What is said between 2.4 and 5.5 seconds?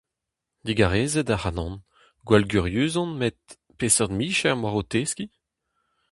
gurius on, met peseurt micher emaoc'h o teskiñ?